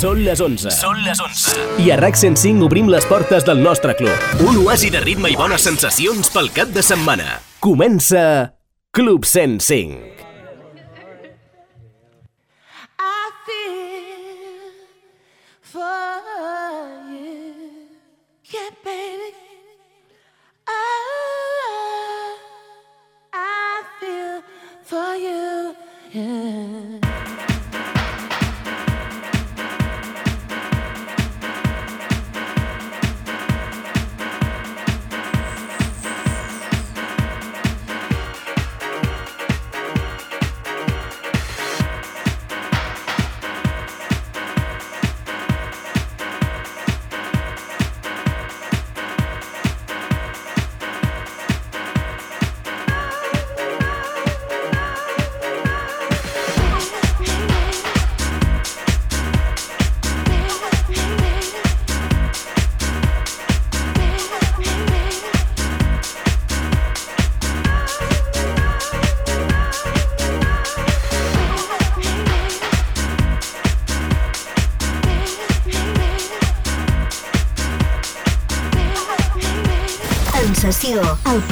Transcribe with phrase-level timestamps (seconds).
[0.00, 0.70] Són les 11.
[0.72, 1.64] Són les 11.
[1.84, 4.30] I a RAC 105 obrim les portes del nostre club.
[4.46, 7.36] Un oasi de ritme i bones sensacions pel cap de setmana.
[7.60, 8.22] Comença
[8.96, 10.19] Club 105.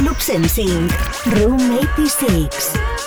[0.08, 1.60] Club 105, Room
[1.94, 2.97] 86.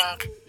[0.00, 0.40] King.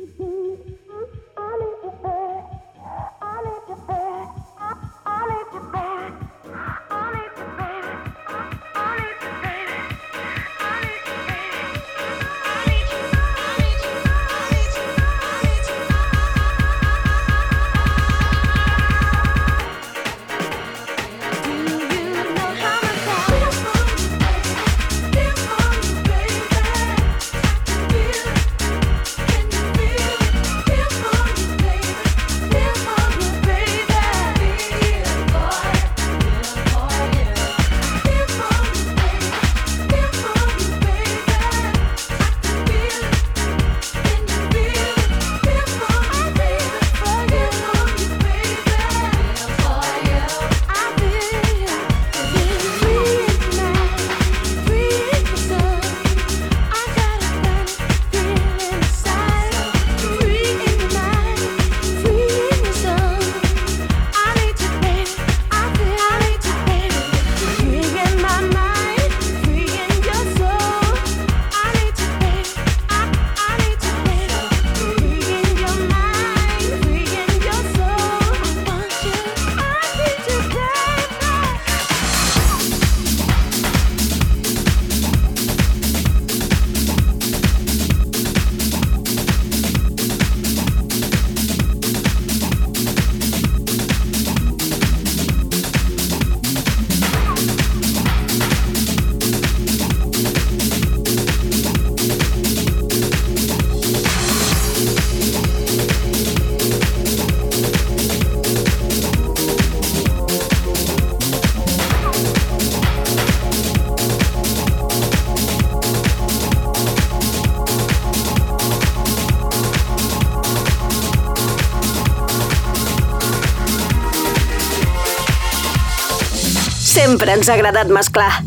[127.32, 128.44] sempre ens ha agradat mesclar.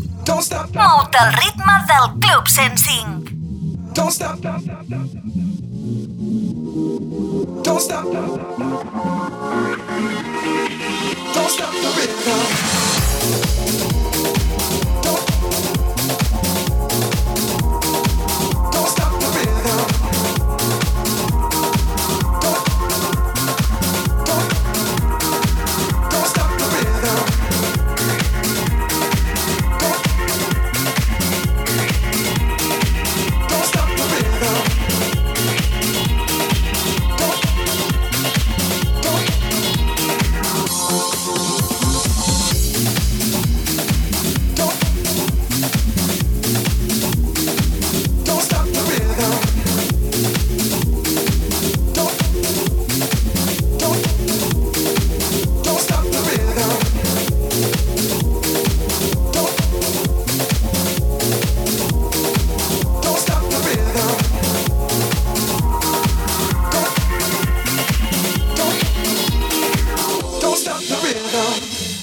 [0.73, 3.29] Molt el ritme del Club 105.
[3.93, 4.39] Don't stop.
[7.63, 8.03] Don't stop.
[11.33, 12.44] Don't stop the rhythm.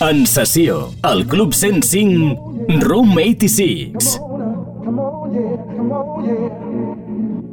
[0.03, 4.19] En sessió, el Club 105, Room 86.
[4.83, 5.33] Come on,
[5.77, 6.49] come on, yeah,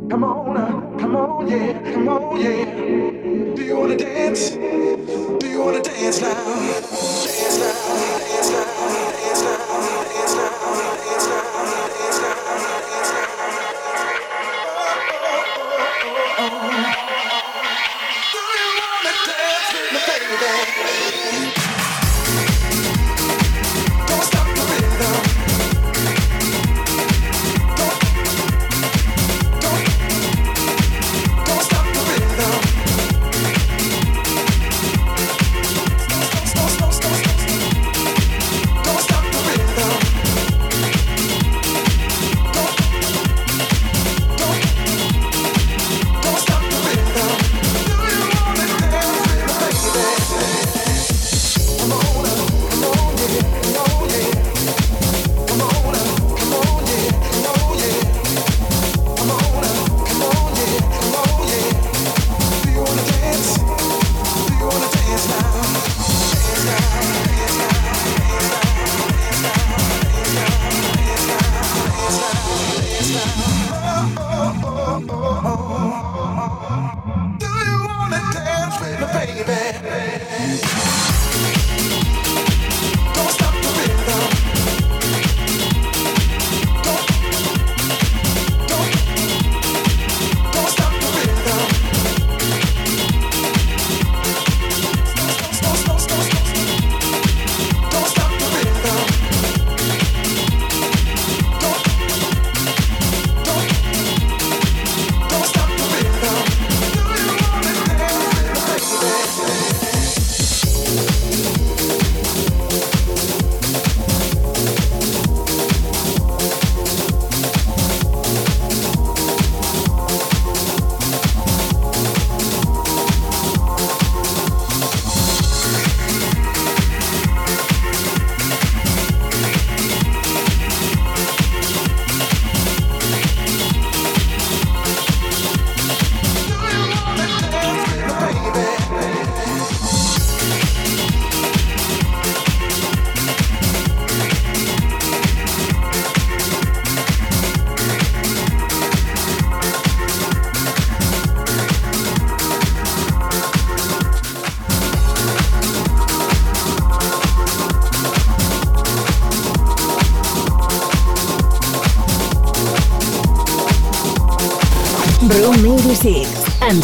[0.09, 0.97] come on.
[0.97, 3.55] Come on, yeah, come on, yeah.
[3.55, 4.49] Do you wanna dance?
[4.49, 7.18] Do you wanna dance now?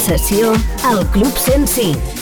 [0.06, 2.15] sessió al Club 105.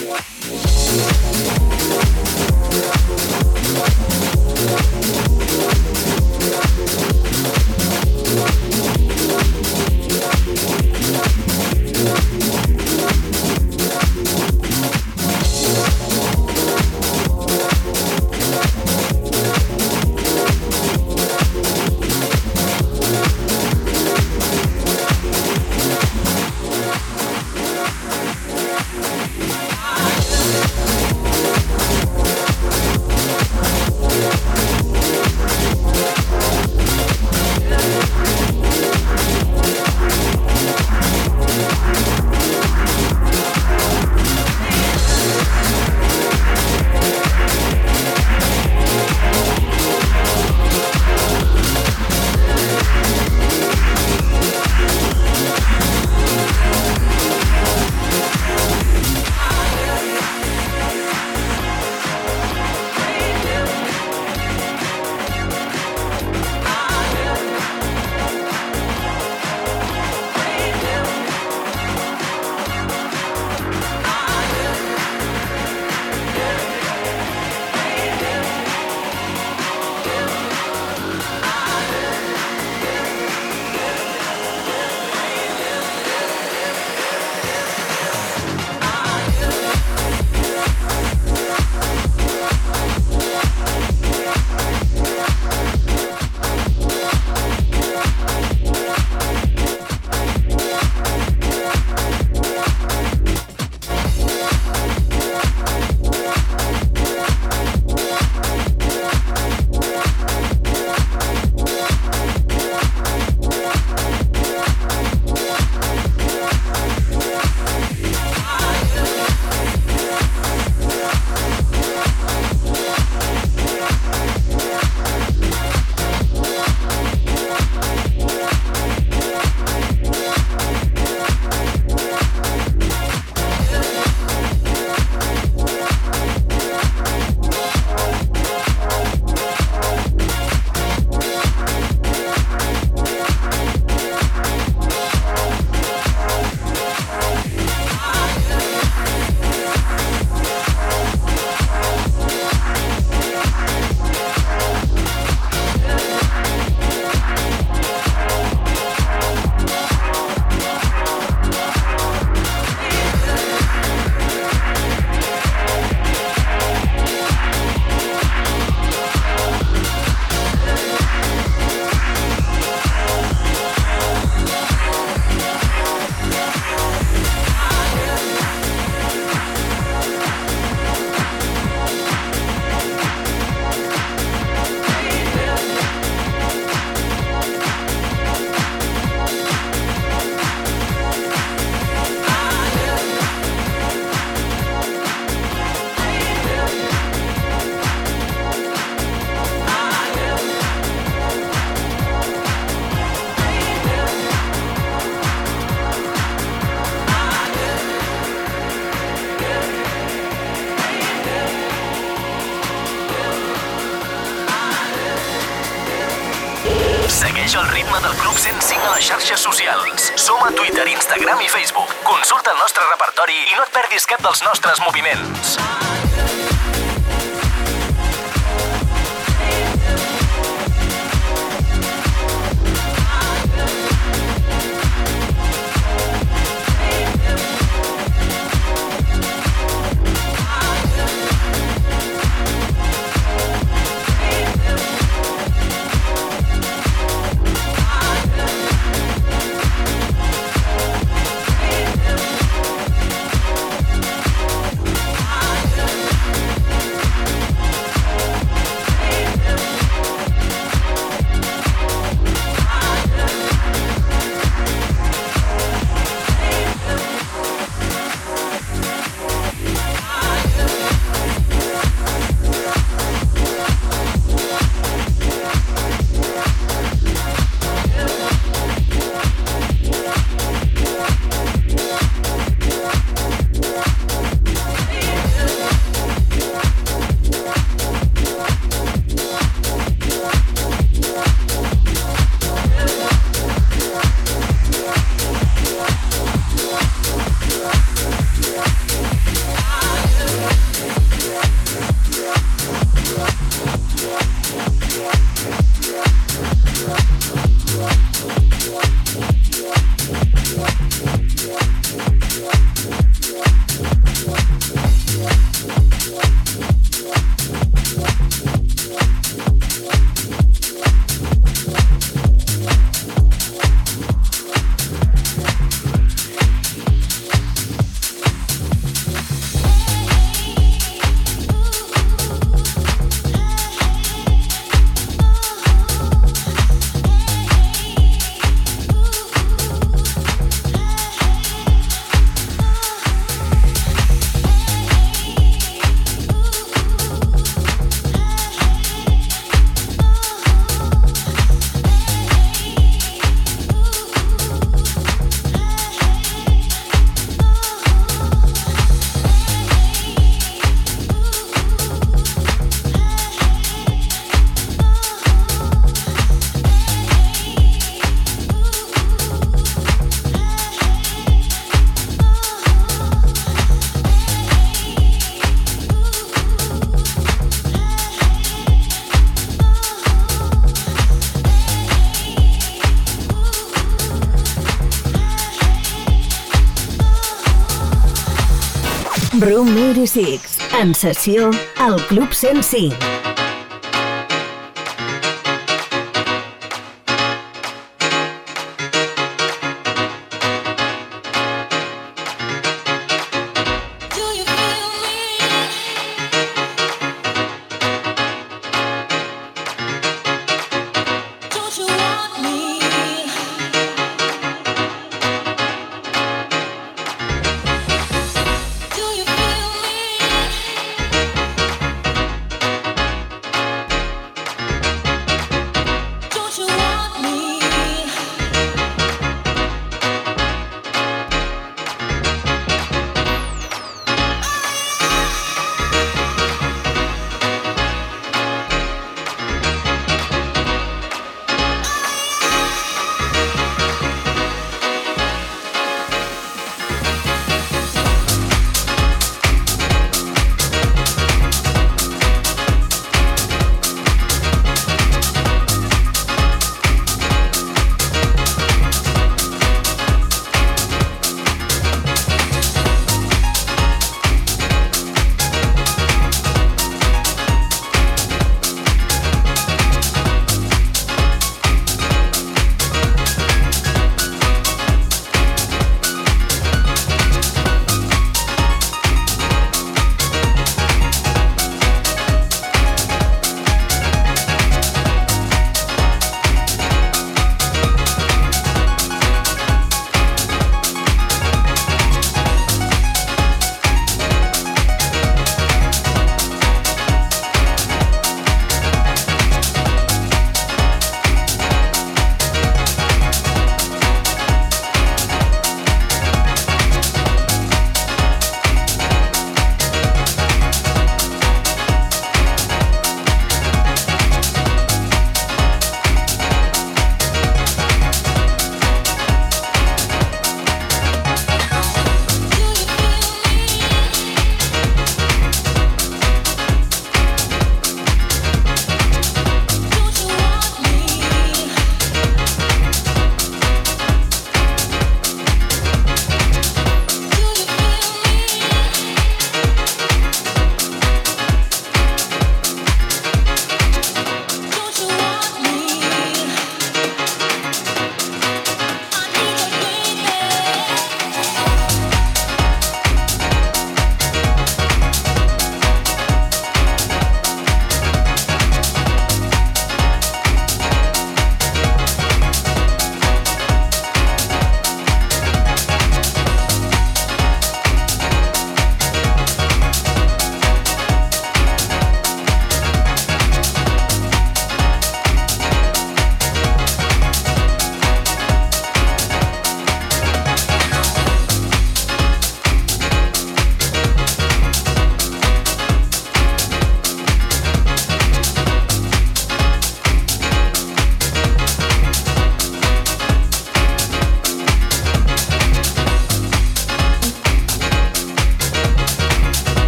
[390.03, 393.22] 86, en sessió al Club 105.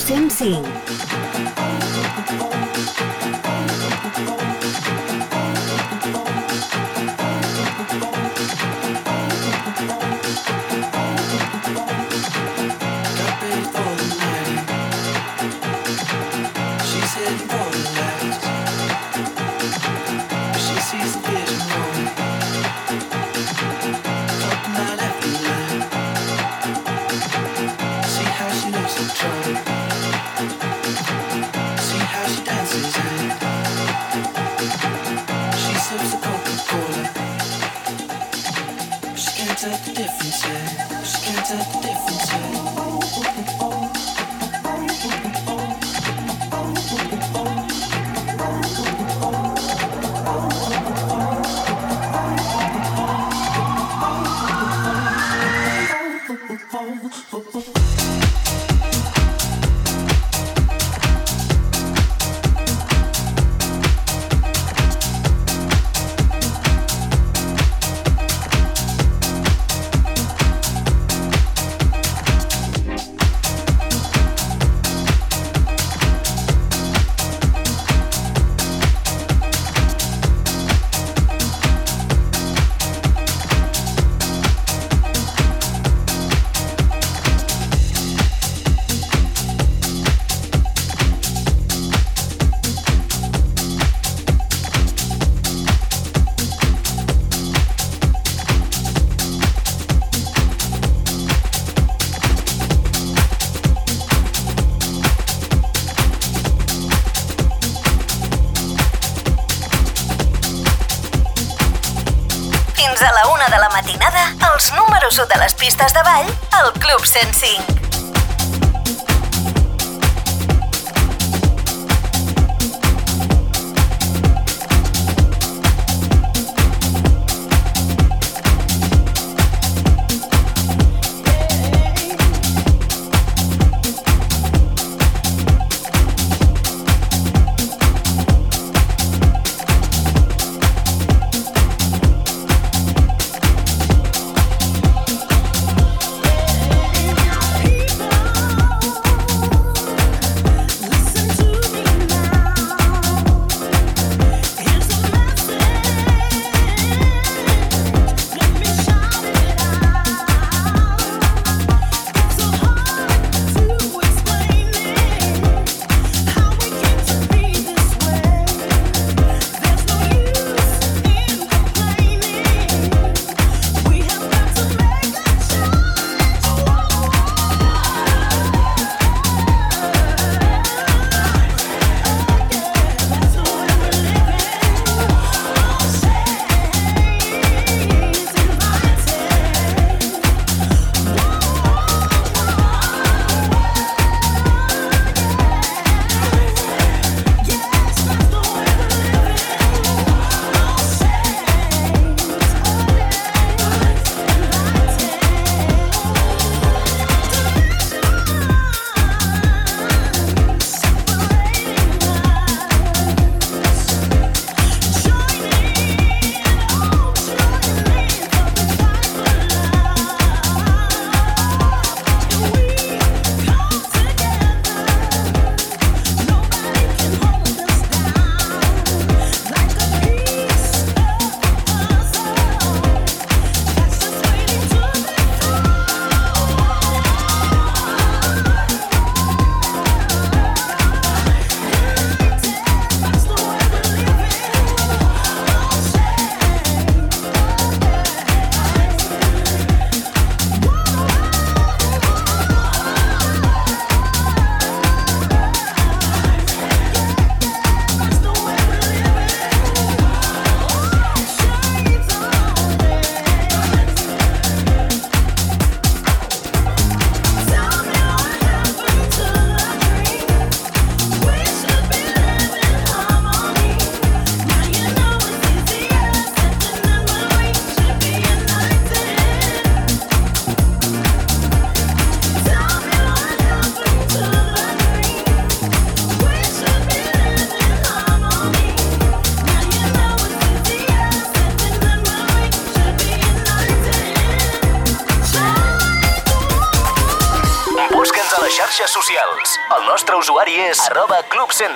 [0.00, 1.19] Sim, sim.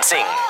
[0.05, 0.44] sing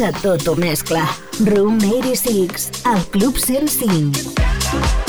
[0.00, 1.02] Tot ho mescla.
[1.44, 4.99] Room 86, al Club 105.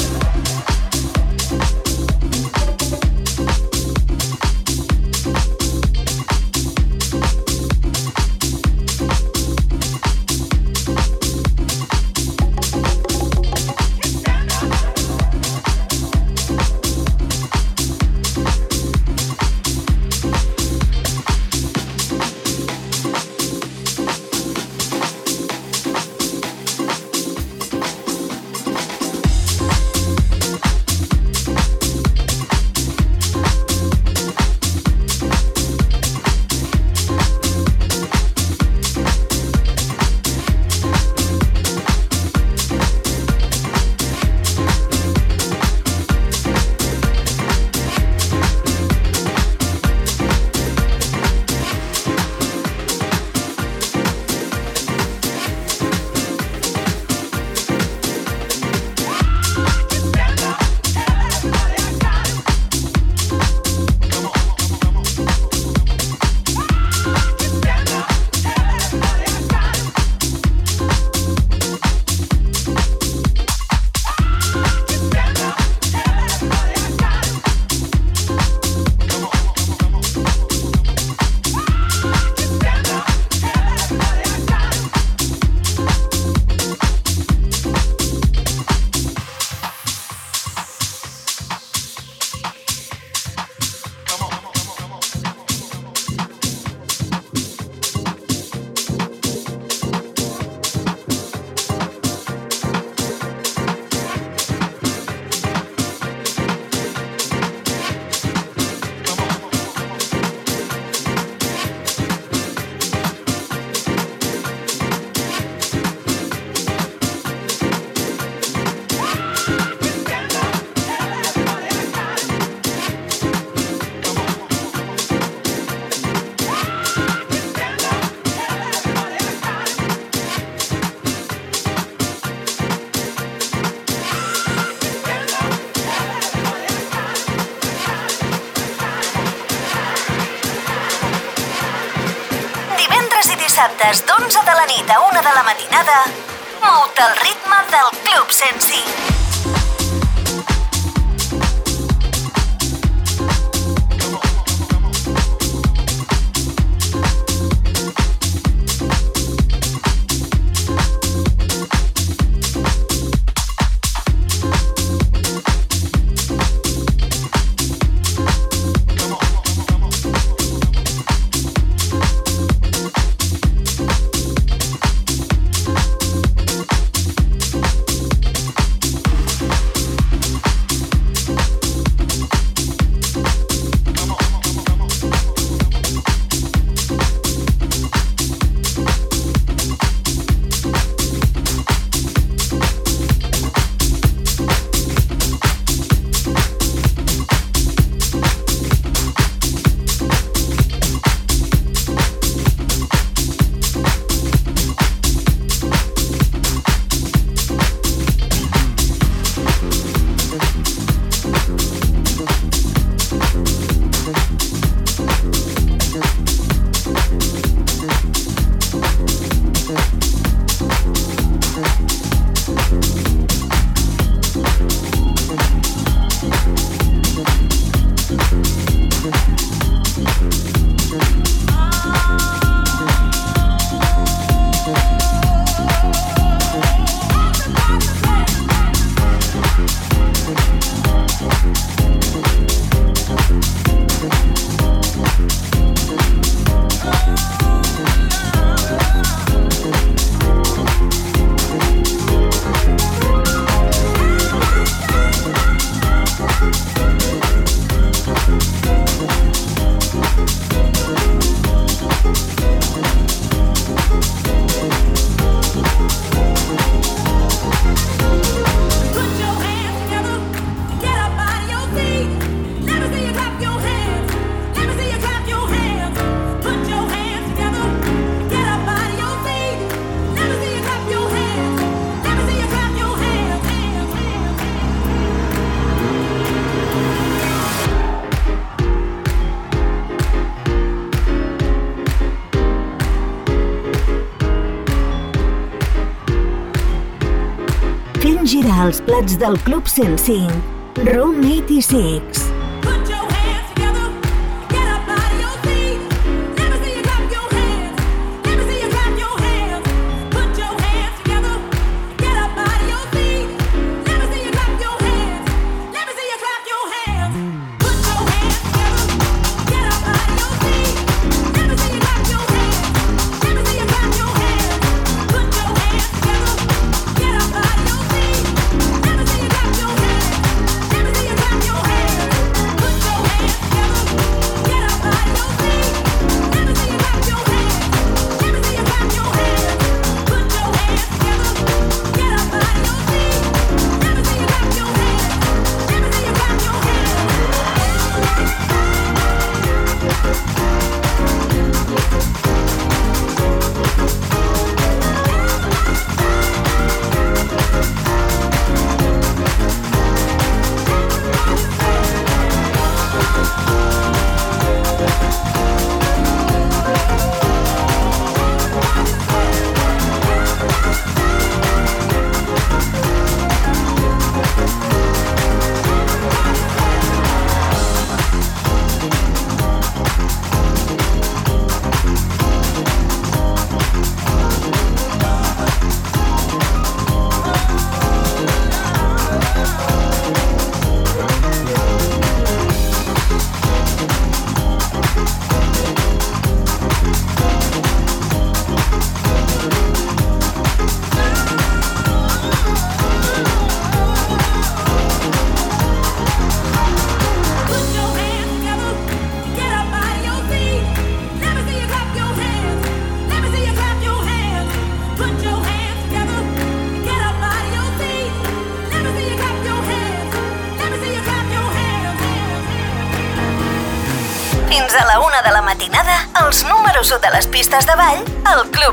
[298.62, 300.84] Els plats del Club 105.
[300.86, 302.21] Room 86.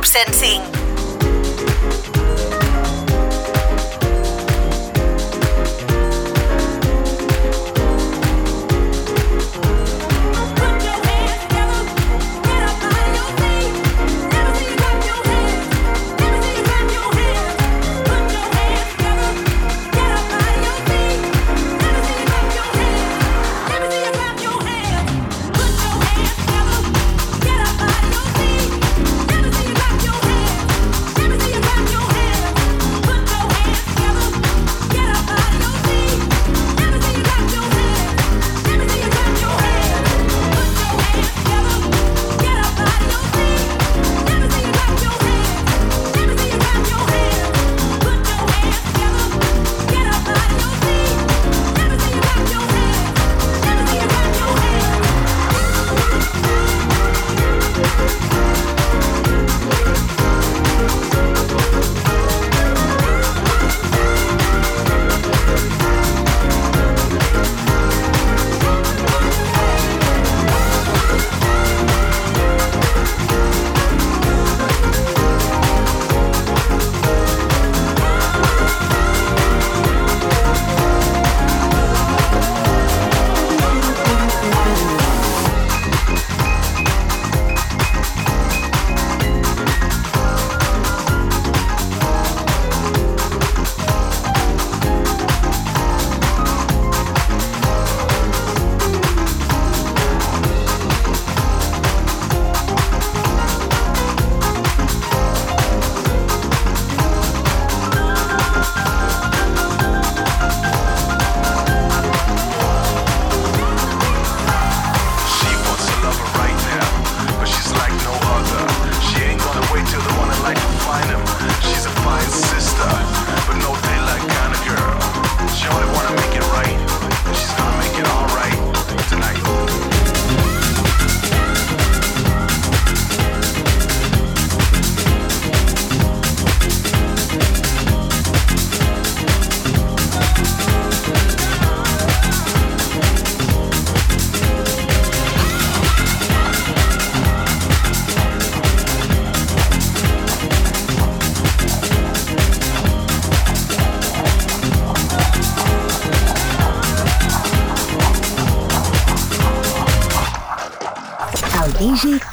[0.09, 0.78] sensing.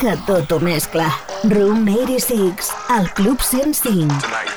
[0.05, 1.07] que tot ho mescla.
[1.49, 4.21] Room 86, al Club 105.
[4.21, 4.54] Tonight.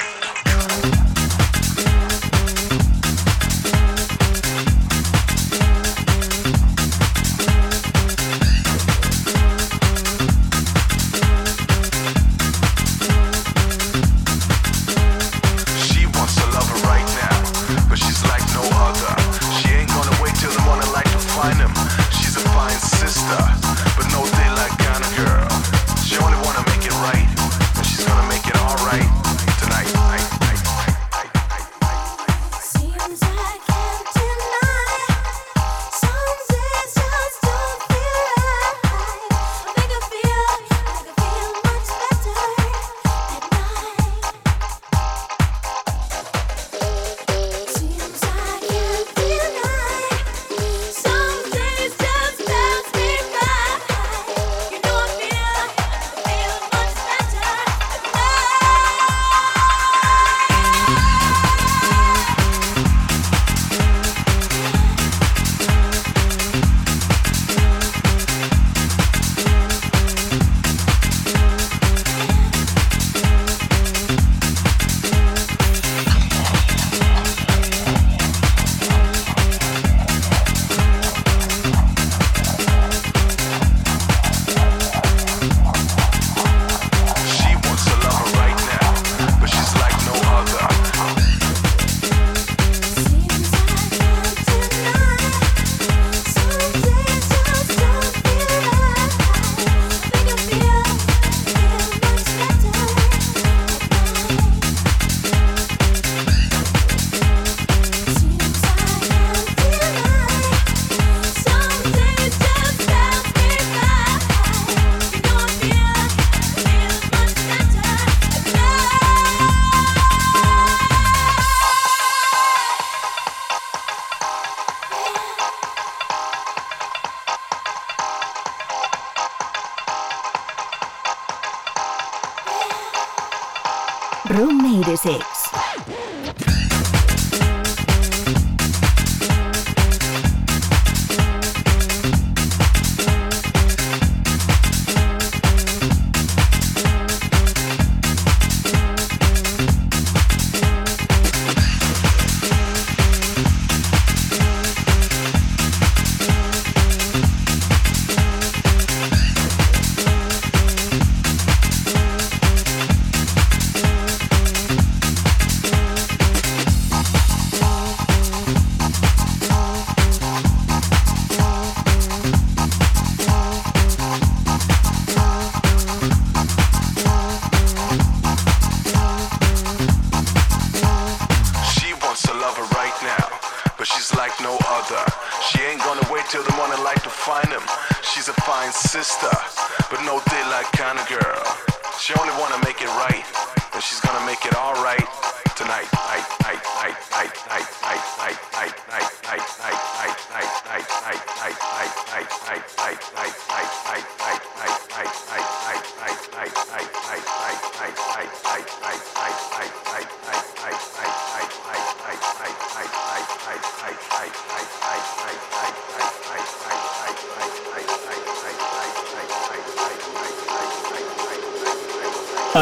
[195.59, 195.93] tonight.
[195.93, 197.58] Night, night, night, night, night.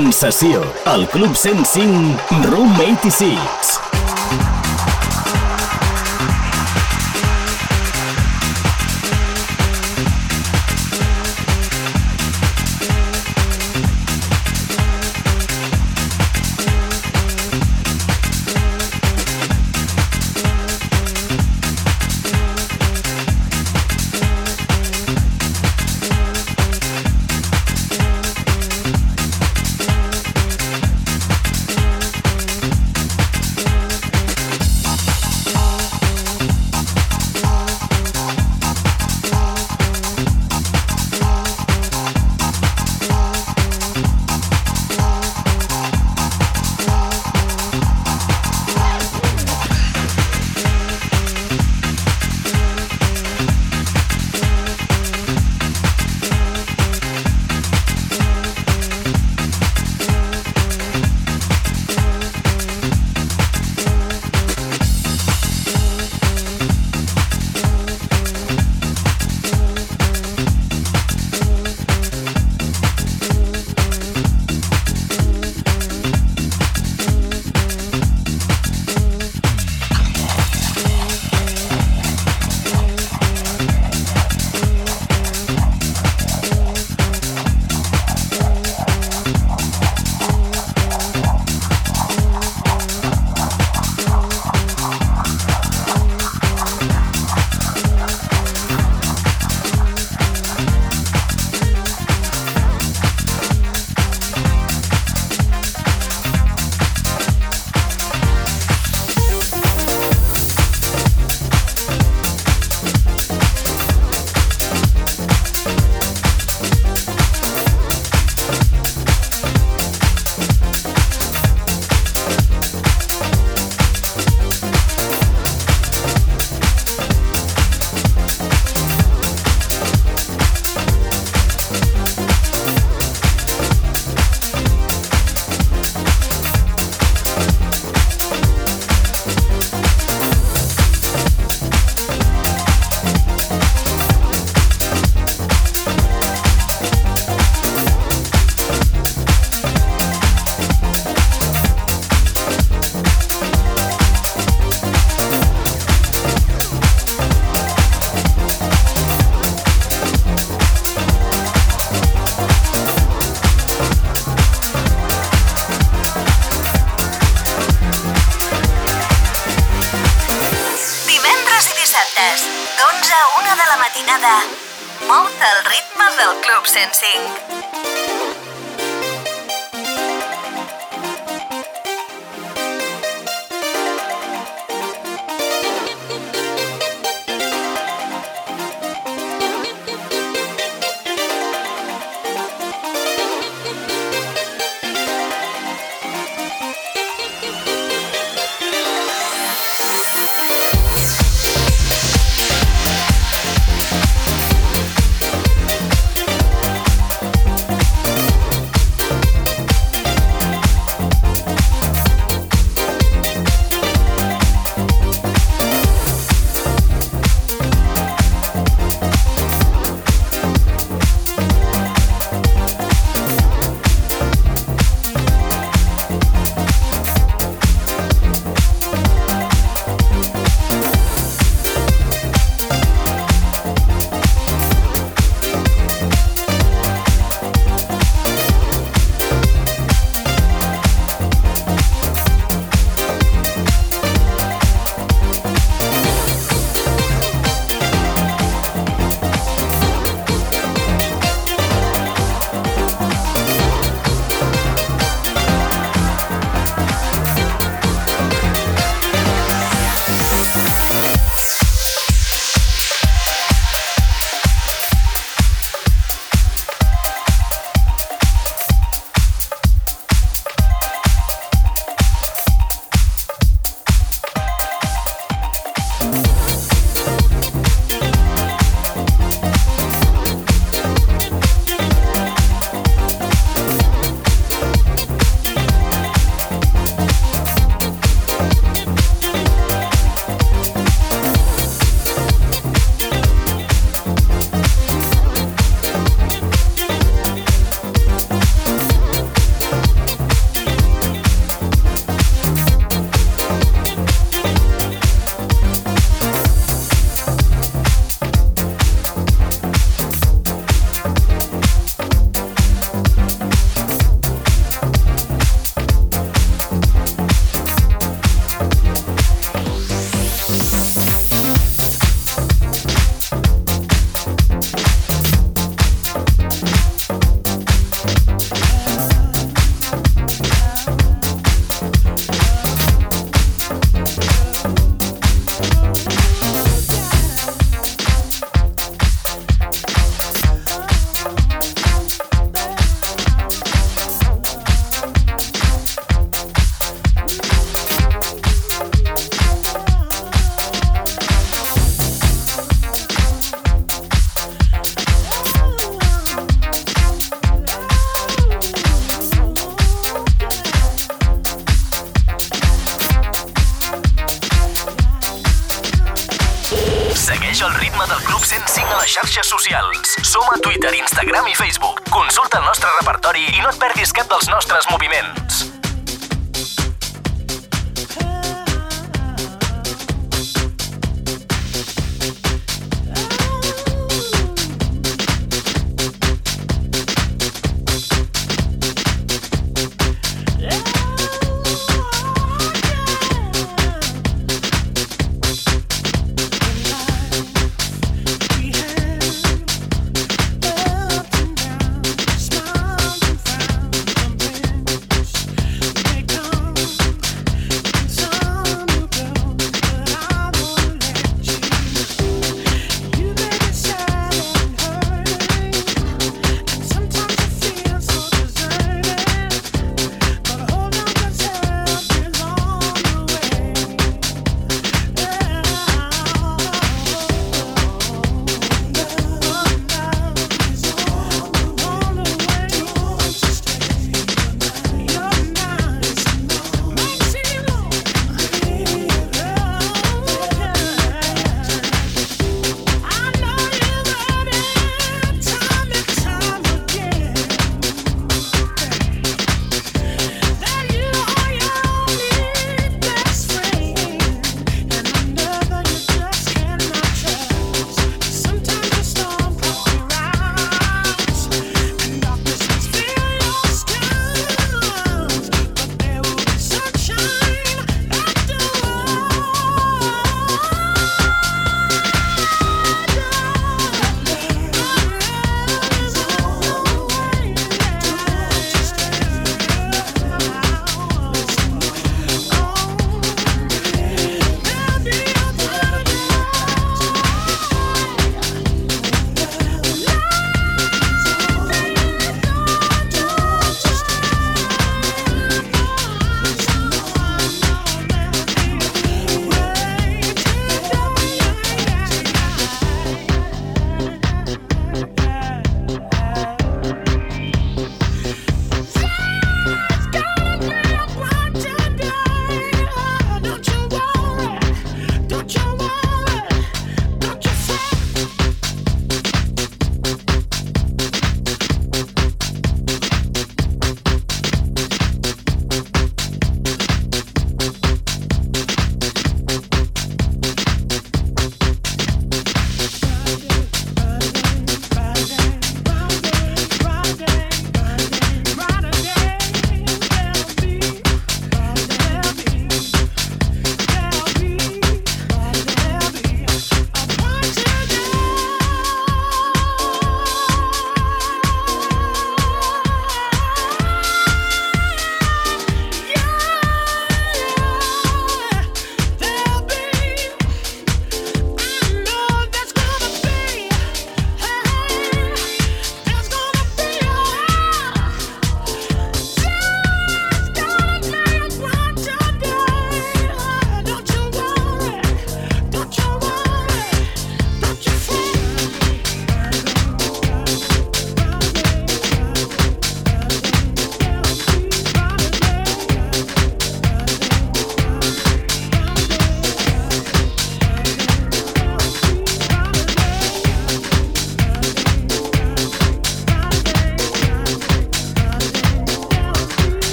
[0.00, 2.16] En sessió, al Club 105,
[2.48, 3.69] Room 86.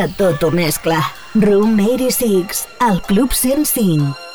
[0.00, 0.96] Que tot ho mescla.
[1.34, 4.29] Room 86, al Club 105.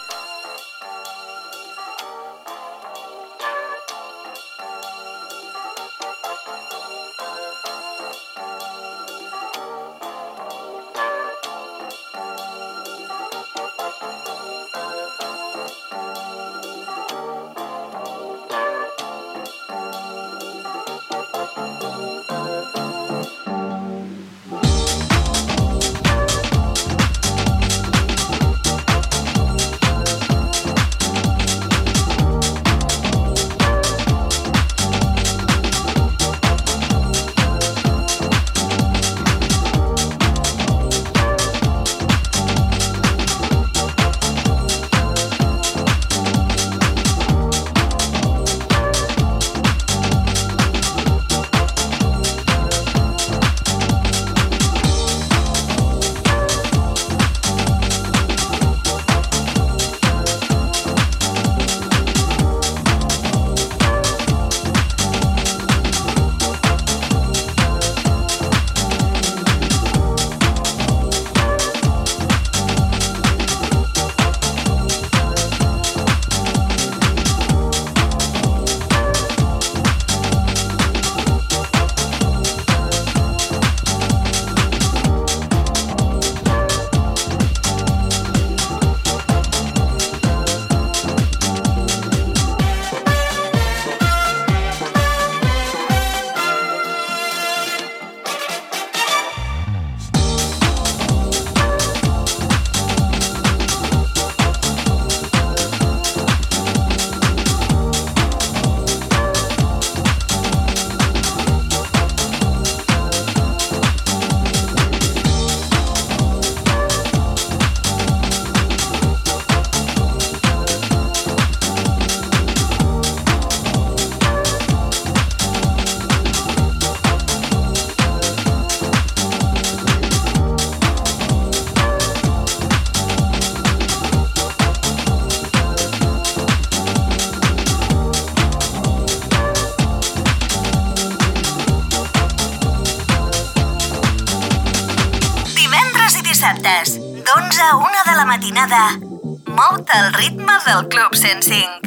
[148.15, 148.99] La matinada.
[149.45, 151.84] Mou-te al ritme del Club 105.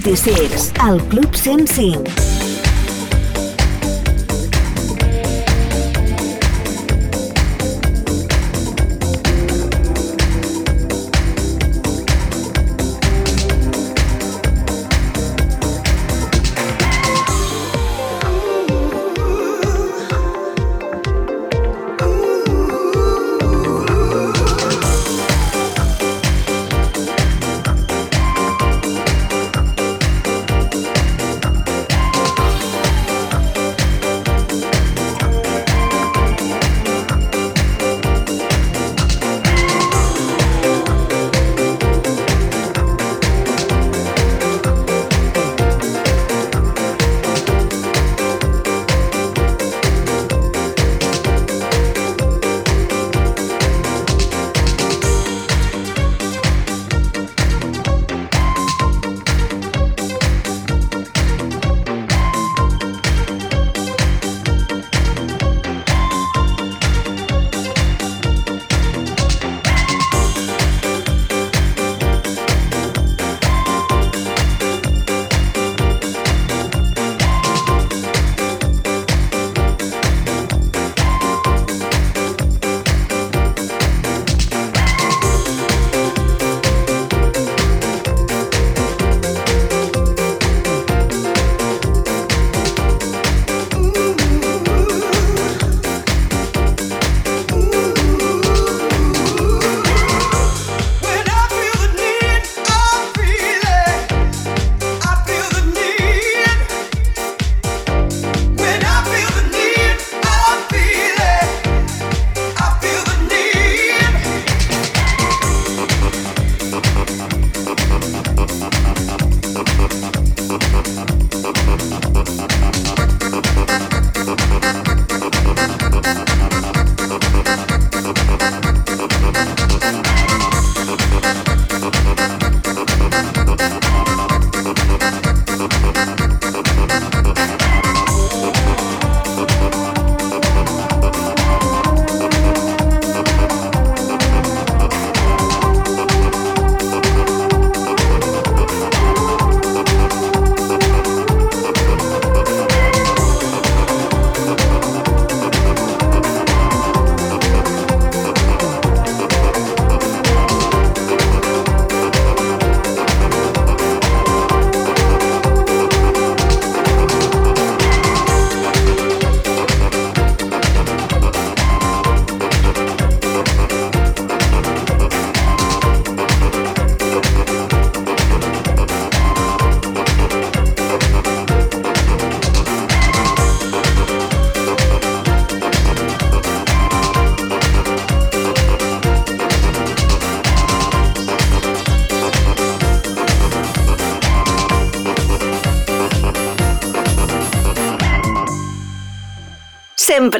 [0.00, 2.25] 26, al Club 105.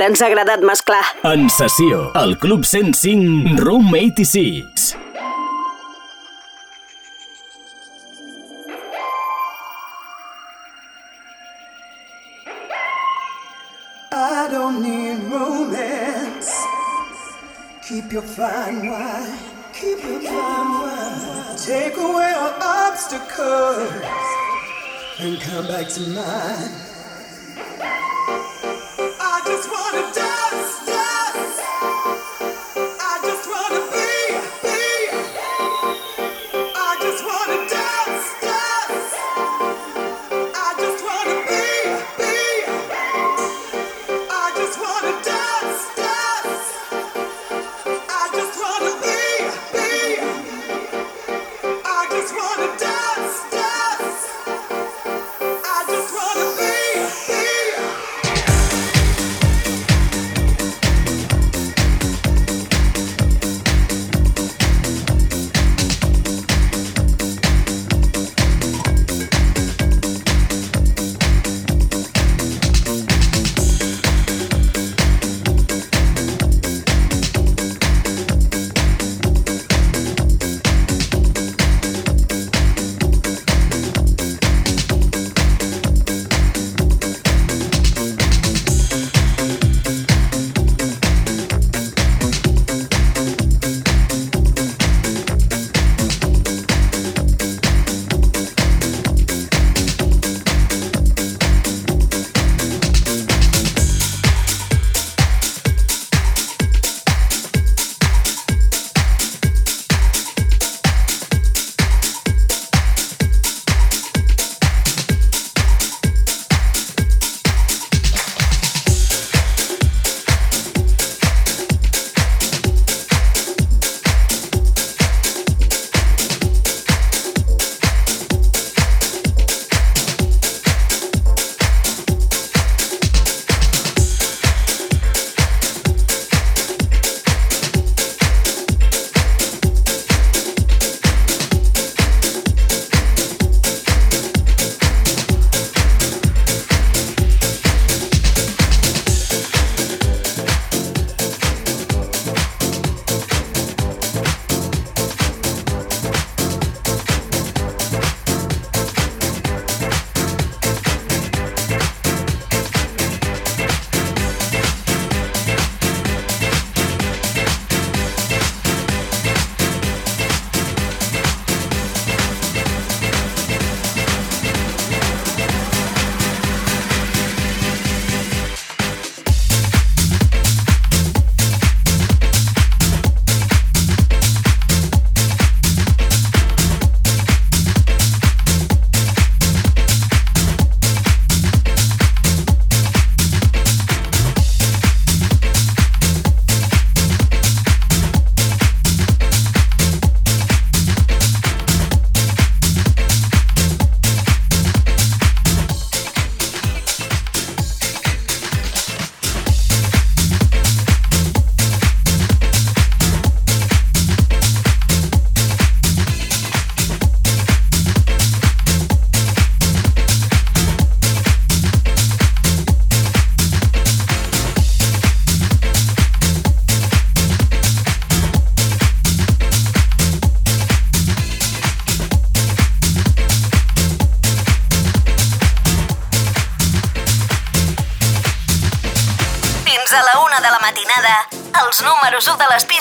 [0.07, 1.03] ens ha agradat mesclar.
[1.27, 4.76] En sessió, el Club 105, Room 86.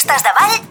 [0.06, 0.65] Pistes d'avall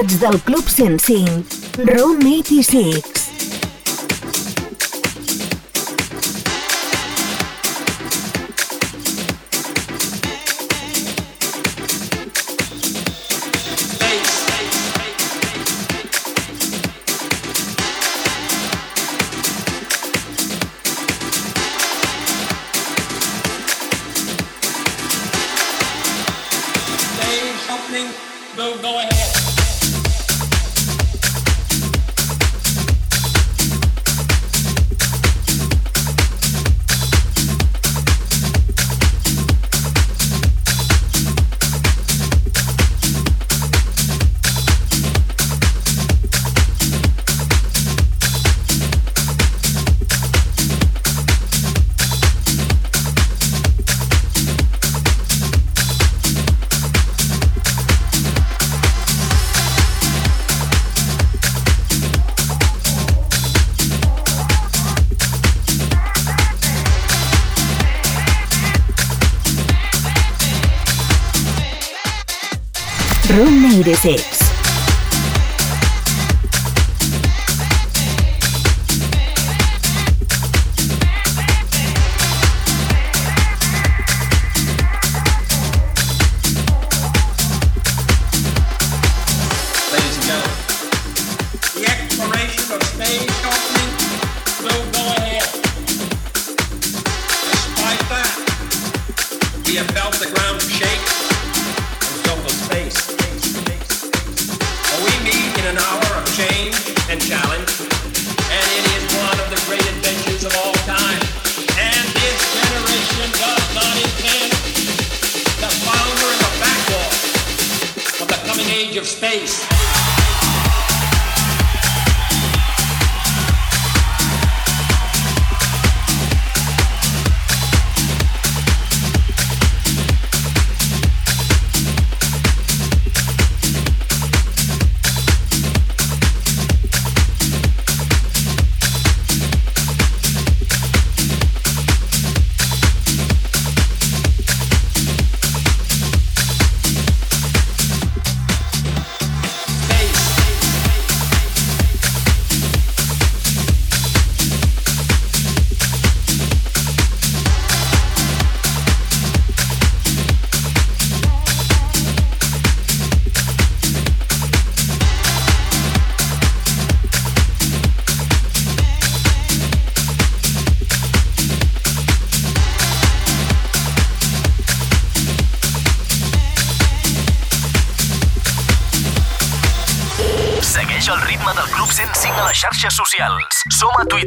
[0.00, 1.44] novetats del Club 105,
[1.84, 3.19] Room 86.
[73.36, 74.39] Room 96.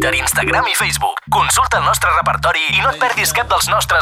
[0.04, 1.16] Twitter, Instagram i Facebook.
[1.32, 3.93] Consulta el nostre repertori i no et perdis cap dels nostres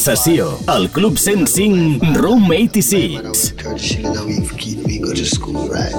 [0.00, 3.54] sessió, al Club 105, Room 86.
[3.56, 5.94] Turn children away to go to school, right?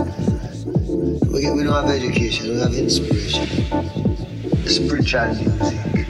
[1.29, 3.45] We, get, we don't have education, we have inspiration.
[4.65, 6.07] Spiritual music.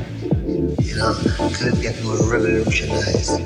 [0.80, 1.14] You know,
[1.52, 3.42] could get more revolutionized.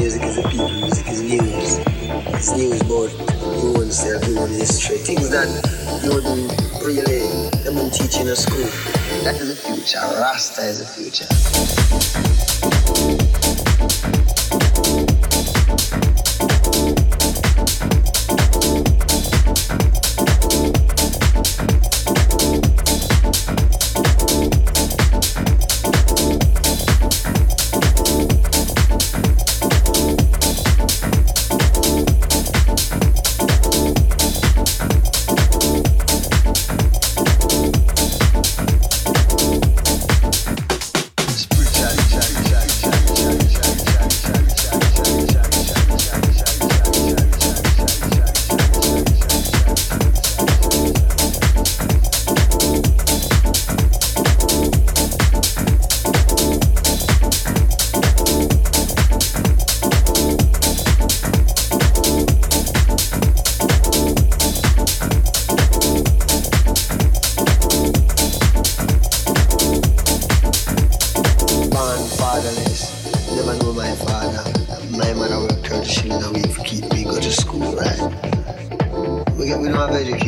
[0.00, 1.78] Music is the people, music is news.
[2.32, 3.12] It's news about
[3.60, 4.96] you and self, you and history.
[4.96, 5.48] Things that
[6.02, 6.50] you wouldn't
[6.80, 7.28] really,
[7.60, 8.93] they wouldn't teach in a school.
[9.84, 9.98] Future.
[9.98, 11.26] Rasta is the future.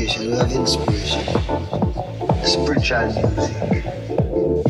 [0.07, 1.25] Education, we have inspiration.
[2.45, 3.57] Spiritual music.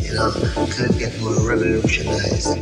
[0.02, 2.56] You know, to get more revolutionized.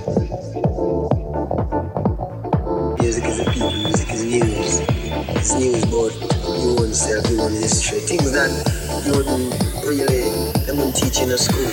[3.01, 4.81] Music is the people, music is news.
[5.37, 6.13] It's news about
[6.63, 8.01] you and self, you and history.
[8.01, 8.51] Things that
[9.07, 10.31] you wouldn't really,
[10.65, 11.71] they wouldn't teach in a school.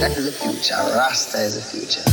[0.00, 0.74] That is the future.
[0.74, 2.04] Rasta is the future.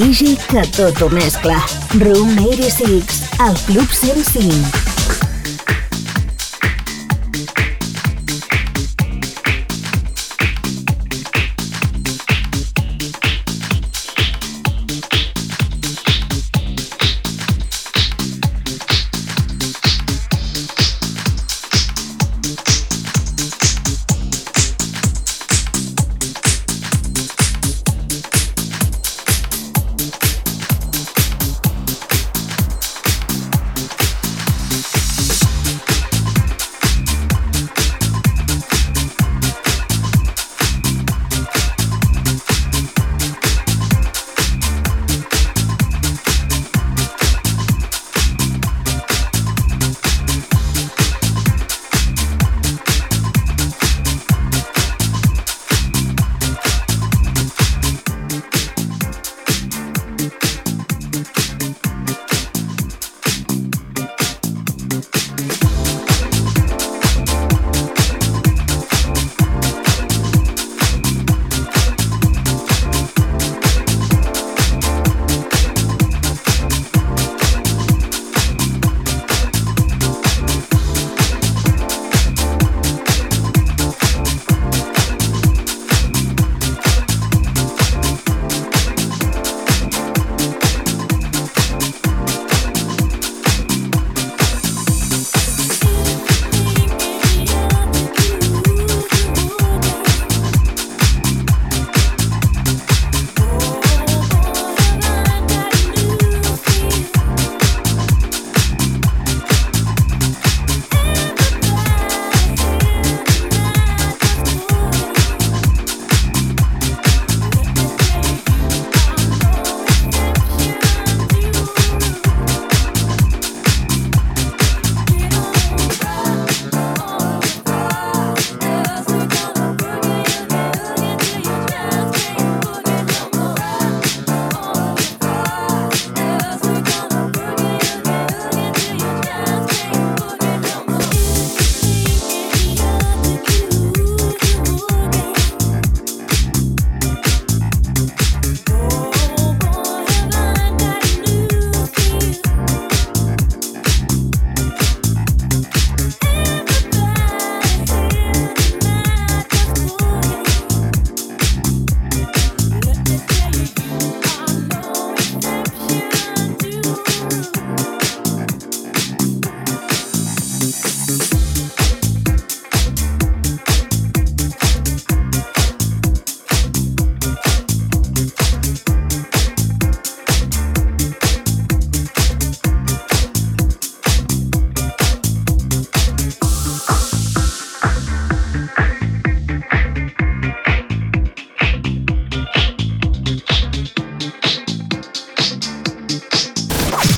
[0.00, 1.58] DJ que tot ho mescla.
[1.98, 4.89] Room 86, al Club 105.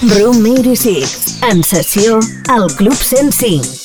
[0.02, 2.18] Room 86, en sessió
[2.48, 3.81] al Club 105.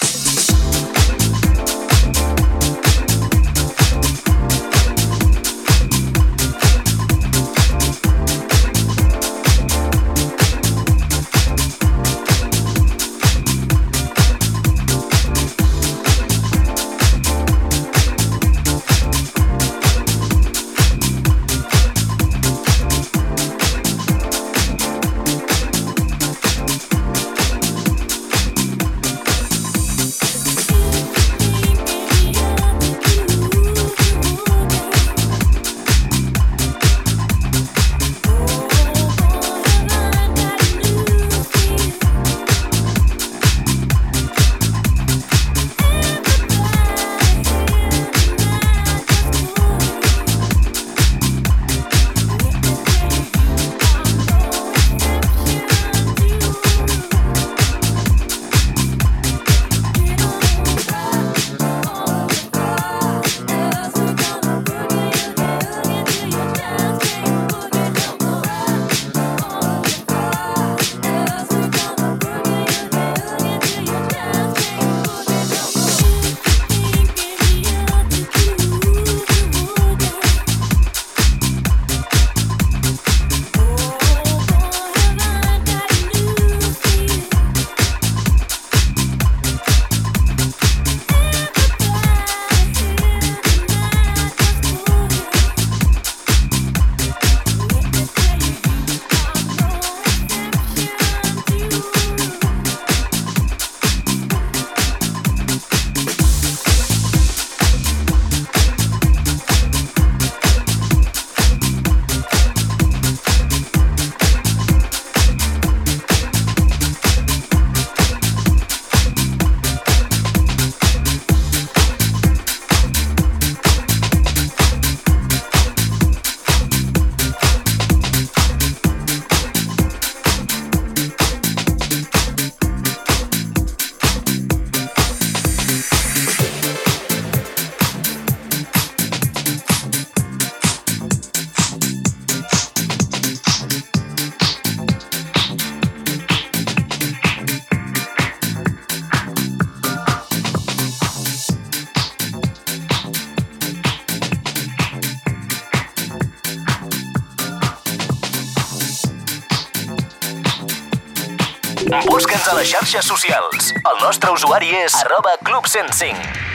[162.57, 163.69] les xarxes socials.
[163.85, 166.46] El nostre usuari és arroba club105.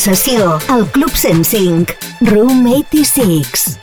[0.00, 3.79] sessió al Club 105, Room 86.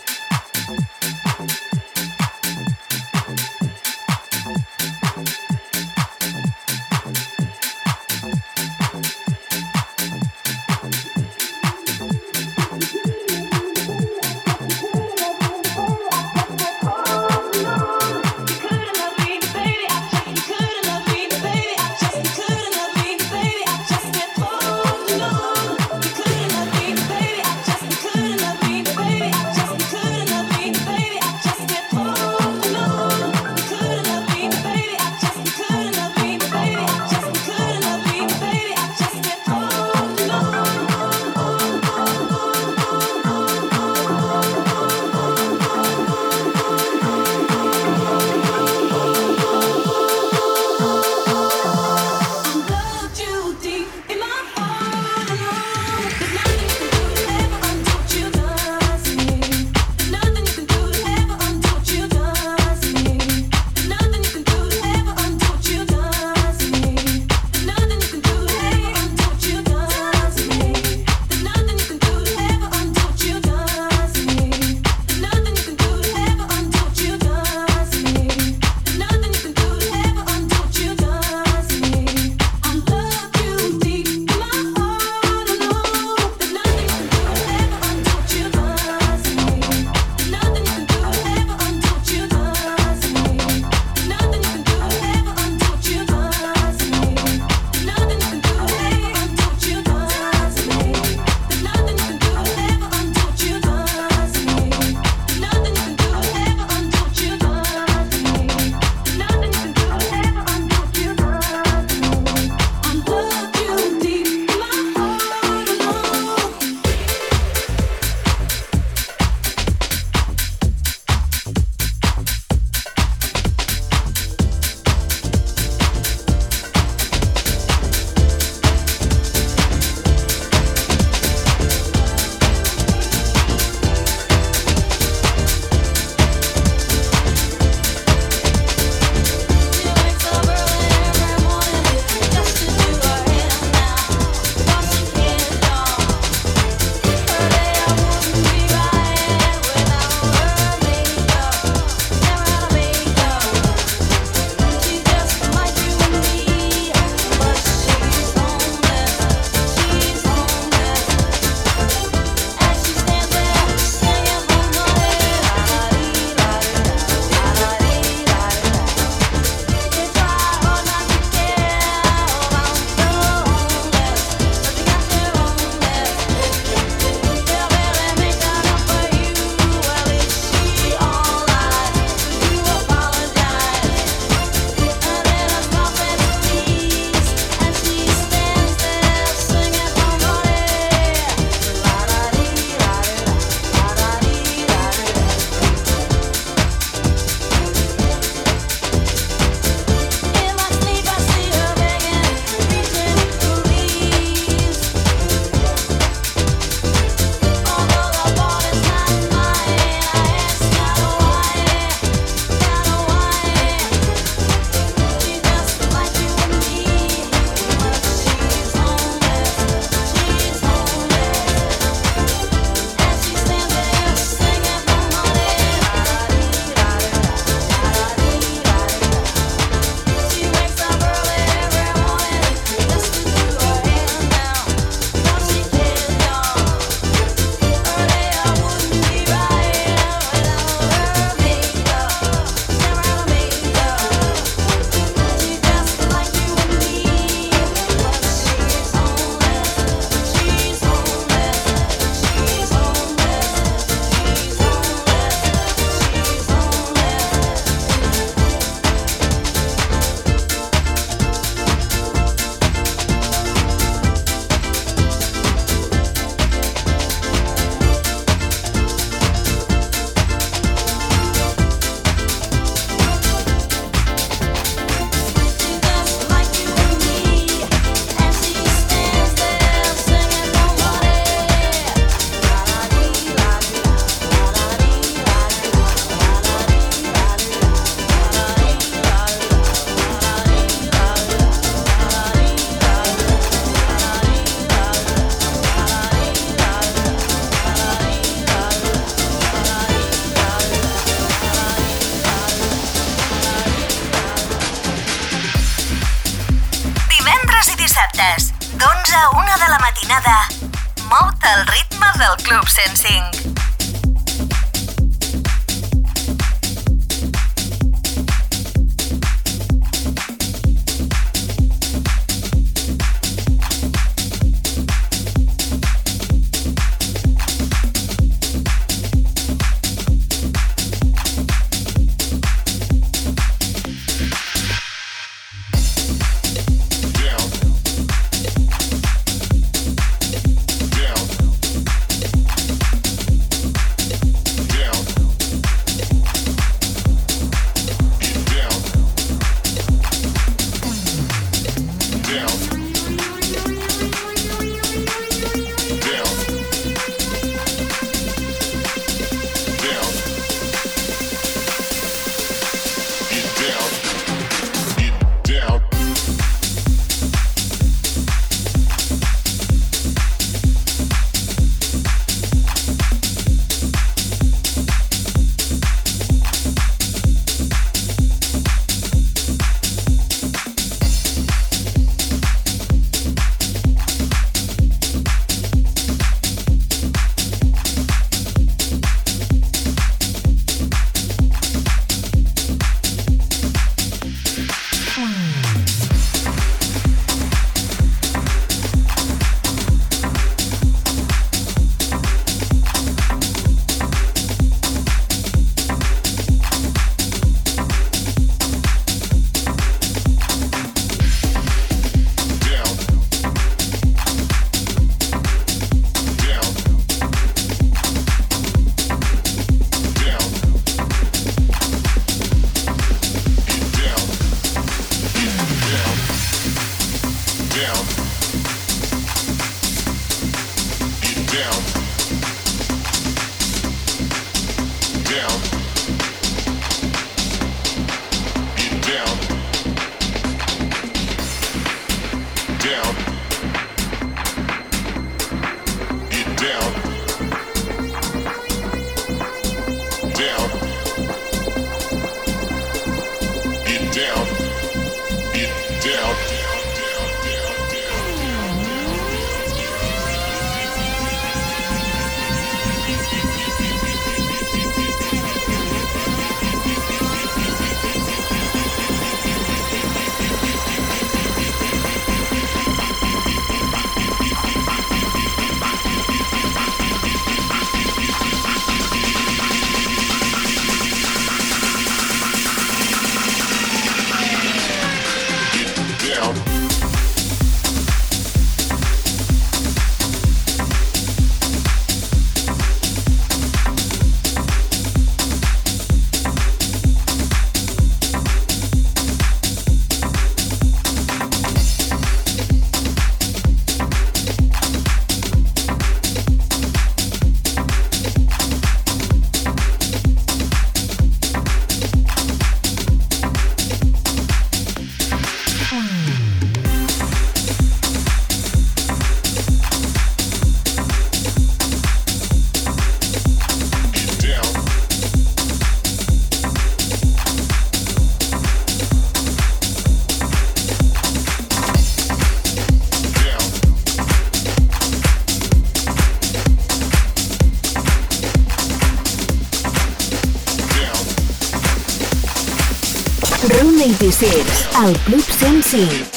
[544.40, 546.37] 106, el Club 105.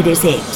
[0.00, 0.49] Wiedersehen.